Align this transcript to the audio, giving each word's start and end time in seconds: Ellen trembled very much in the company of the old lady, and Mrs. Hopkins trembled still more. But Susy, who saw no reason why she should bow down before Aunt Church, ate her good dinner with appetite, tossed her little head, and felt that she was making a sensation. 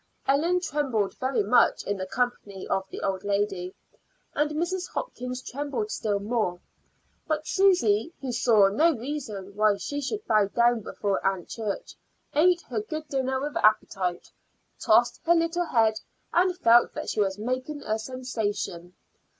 Ellen 0.27 0.59
trembled 0.61 1.13
very 1.19 1.43
much 1.43 1.83
in 1.83 1.95
the 1.97 2.07
company 2.07 2.67
of 2.67 2.89
the 2.89 3.01
old 3.01 3.23
lady, 3.23 3.75
and 4.33 4.49
Mrs. 4.49 4.89
Hopkins 4.89 5.43
trembled 5.43 5.91
still 5.91 6.19
more. 6.19 6.59
But 7.27 7.45
Susy, 7.45 8.11
who 8.19 8.31
saw 8.31 8.69
no 8.69 8.97
reason 8.97 9.55
why 9.55 9.77
she 9.77 10.01
should 10.01 10.25
bow 10.25 10.47
down 10.47 10.79
before 10.79 11.23
Aunt 11.23 11.49
Church, 11.49 11.93
ate 12.33 12.61
her 12.61 12.81
good 12.81 13.09
dinner 13.09 13.39
with 13.41 13.55
appetite, 13.57 14.31
tossed 14.79 15.21
her 15.25 15.35
little 15.35 15.65
head, 15.65 15.99
and 16.33 16.57
felt 16.57 16.95
that 16.95 17.09
she 17.11 17.19
was 17.21 17.37
making 17.37 17.83
a 17.83 17.99
sensation. 17.99 18.95